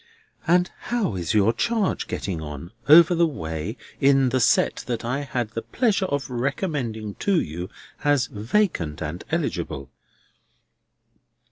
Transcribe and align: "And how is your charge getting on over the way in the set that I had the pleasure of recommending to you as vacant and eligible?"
"And 0.47 0.71
how 0.89 1.13
is 1.15 1.35
your 1.35 1.53
charge 1.53 2.07
getting 2.07 2.41
on 2.41 2.71
over 2.89 3.13
the 3.13 3.27
way 3.27 3.77
in 3.99 4.29
the 4.29 4.39
set 4.39 4.77
that 4.87 5.05
I 5.05 5.19
had 5.19 5.51
the 5.51 5.61
pleasure 5.61 6.07
of 6.07 6.27
recommending 6.31 7.13
to 7.19 7.39
you 7.39 7.69
as 8.03 8.25
vacant 8.25 8.99
and 8.99 9.23
eligible?" 9.29 9.91